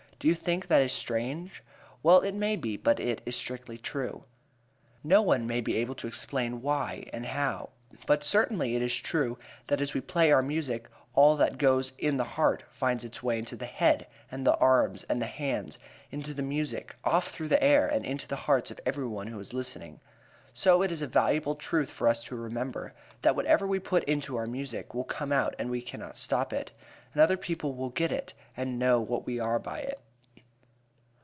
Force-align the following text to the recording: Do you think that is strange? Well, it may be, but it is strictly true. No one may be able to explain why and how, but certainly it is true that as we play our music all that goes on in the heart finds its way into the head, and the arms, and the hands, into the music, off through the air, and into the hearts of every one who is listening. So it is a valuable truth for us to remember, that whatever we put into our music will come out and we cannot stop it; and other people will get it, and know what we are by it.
Do 0.21 0.27
you 0.27 0.35
think 0.35 0.67
that 0.67 0.83
is 0.83 0.91
strange? 0.93 1.63
Well, 2.03 2.19
it 2.21 2.35
may 2.35 2.55
be, 2.55 2.77
but 2.77 2.99
it 2.99 3.23
is 3.25 3.35
strictly 3.35 3.79
true. 3.79 4.25
No 5.03 5.23
one 5.23 5.47
may 5.47 5.61
be 5.61 5.77
able 5.77 5.95
to 5.95 6.05
explain 6.05 6.61
why 6.61 7.09
and 7.11 7.25
how, 7.25 7.71
but 8.05 8.23
certainly 8.23 8.75
it 8.75 8.83
is 8.83 8.95
true 8.95 9.39
that 9.65 9.81
as 9.81 9.95
we 9.95 9.99
play 10.01 10.31
our 10.31 10.43
music 10.43 10.87
all 11.15 11.35
that 11.37 11.57
goes 11.57 11.93
on 11.93 11.97
in 11.97 12.17
the 12.17 12.23
heart 12.37 12.63
finds 12.69 13.03
its 13.03 13.23
way 13.23 13.39
into 13.39 13.55
the 13.55 13.65
head, 13.65 14.05
and 14.29 14.45
the 14.45 14.53
arms, 14.57 15.01
and 15.05 15.19
the 15.23 15.25
hands, 15.25 15.79
into 16.11 16.35
the 16.35 16.43
music, 16.43 16.95
off 17.03 17.29
through 17.29 17.47
the 17.47 17.63
air, 17.63 17.87
and 17.87 18.05
into 18.05 18.27
the 18.27 18.35
hearts 18.45 18.69
of 18.69 18.79
every 18.85 19.07
one 19.07 19.25
who 19.25 19.39
is 19.39 19.55
listening. 19.55 20.01
So 20.53 20.83
it 20.83 20.91
is 20.91 21.01
a 21.01 21.07
valuable 21.07 21.55
truth 21.55 21.89
for 21.89 22.07
us 22.07 22.23
to 22.25 22.35
remember, 22.35 22.93
that 23.23 23.35
whatever 23.35 23.65
we 23.65 23.79
put 23.79 24.03
into 24.03 24.37
our 24.37 24.45
music 24.45 24.93
will 24.93 25.03
come 25.03 25.31
out 25.31 25.55
and 25.57 25.71
we 25.71 25.81
cannot 25.81 26.15
stop 26.15 26.53
it; 26.53 26.71
and 27.11 27.23
other 27.23 27.37
people 27.37 27.73
will 27.73 27.89
get 27.89 28.11
it, 28.11 28.35
and 28.55 28.77
know 28.77 29.01
what 29.01 29.25
we 29.25 29.39
are 29.39 29.57
by 29.57 29.79
it. 29.79 29.99